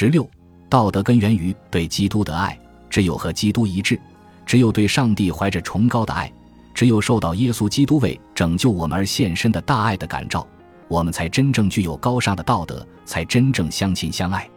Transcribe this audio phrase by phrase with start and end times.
[0.00, 0.26] 十六，
[0.70, 2.58] 道德根源于对基督的爱，
[2.88, 4.00] 只有和基督一致，
[4.46, 6.32] 只有对上帝怀着崇高的爱，
[6.72, 10.46] 只有受到耶稣基督为拯救我们而献身的大爱的感召，
[10.88, 14.48] 我们才真正具有高尚的道德，才真正相亲相爱。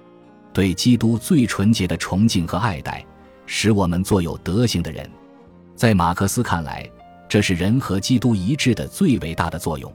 [0.53, 3.05] 对基督最纯洁的崇敬和爱戴，
[3.45, 5.05] 使我们做有德行的人。
[5.75, 6.89] 在马克思看来，
[7.27, 9.93] 这是人和基督一致的最伟大的作用。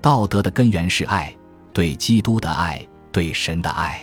[0.00, 1.34] 道德的根源是爱，
[1.72, 4.00] 对基督的爱，对神的爱。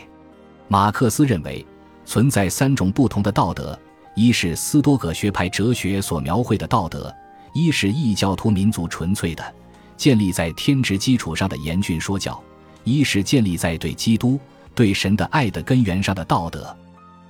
[0.73, 1.63] 马克思认为，
[2.03, 3.79] 存在三种不同的道德：
[4.15, 7.13] 一是斯多葛学派哲学所描绘的道德；
[7.53, 9.53] 一是异教徒民族纯粹的、
[9.95, 12.33] 建立在天职基础上的严峻说教；
[12.85, 14.39] 一是建立在对基督、
[14.73, 16.75] 对神的爱的根源上的道德。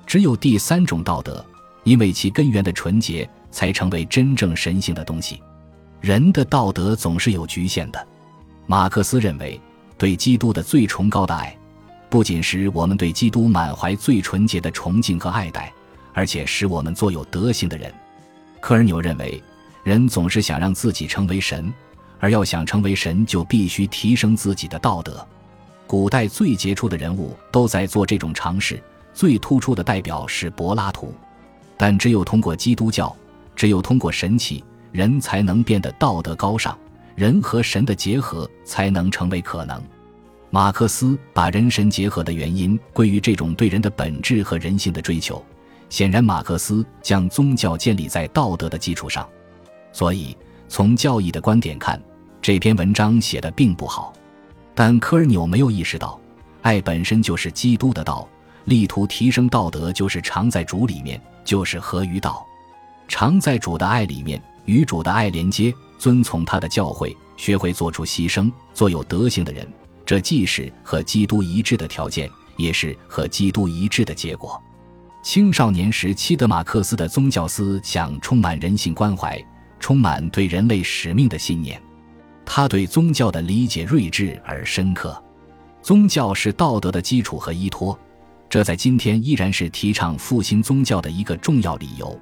[0.07, 1.45] 只有第三种道德，
[1.83, 5.41] 因为其根源的纯洁，才成为真正神性的东西。
[5.99, 8.07] 人的道德总是有局限的。
[8.67, 9.59] 马克思认为，
[9.97, 11.53] 对基督的最崇高的爱。
[12.13, 15.73] 不仅使我们对基督满怀最纯洁的崇敬和爱戴，
[16.13, 17.91] 而且使我们做有德行的人。
[18.59, 19.41] 科尔纽认为，
[19.83, 21.73] 人总是想让自己成为神，
[22.19, 25.27] 而要想成为神，就必须提升自己的道德。
[25.87, 28.79] 古代最杰出的人物都在做这种尝试，
[29.11, 31.11] 最突出的代表是柏拉图。
[31.77, 33.11] 但只有通过基督教，
[33.55, 36.77] 只有通过神奇，人才能变得道德高尚，
[37.15, 39.81] 人和神的结合才能成为可能。
[40.53, 45.43] 马克思把人神结合的原因归于这种对人的本质和人性的追求。
[45.89, 49.27] 显然，马克思将宗教建立在道德的基础上，
[49.91, 50.37] 所以
[50.67, 51.99] 从教义的观点看，
[52.39, 54.13] 这篇文章写的并不好。
[54.75, 56.21] 但科尔纽没有意识到，
[56.61, 58.29] 爱本身就是基督的道，
[58.65, 62.45] 力图提升道德就是常在主里面，就是合于道，
[63.07, 69.67] 常在主的爱里面，与主的爱连接，遵从他的教诲，学会做出牺牲，做有德行的人。
[70.05, 74.61] 这既是和基督一致的条件，也是和基督一致的结果。
[75.23, 79.41] 青少年时期的马克思的宗教思想充满人性关怀，
[79.79, 81.81] 充满对人类使命的信念。
[82.45, 85.21] 他对宗教的理解睿智而深刻。
[85.81, 87.97] 宗教是道德的基础和依托，
[88.49, 92.19] 这在今天依然是提倡复兴宗教的一个重要理由。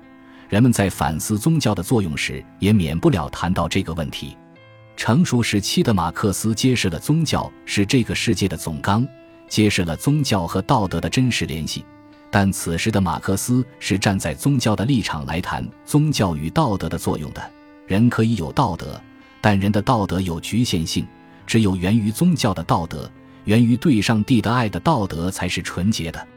[0.47, 4.37] 人们在反思宗教的作用时，也免不了谈到这个问题。
[5.01, 9.03] 成熟时期的马克思揭示了宗教是这个世界的总纲，
[9.47, 11.83] 揭示了宗教和道德的真实联系。
[12.29, 17.41] 但此时的马克思是站在宗教的立场来谈宗教与道德的作用的。
[17.87, 19.01] 人可以有道德，
[19.41, 21.03] 但人的道德有局限性，
[21.47, 23.11] 只有源于宗教的道德，
[23.45, 26.27] 源于对上帝的爱的道德才是纯洁的。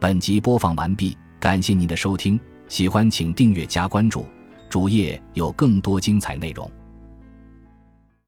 [0.00, 4.26] 本集播放完毕，感谢您的收听，喜欢请订阅加关注。
[4.70, 6.70] 主页有更多精彩内容。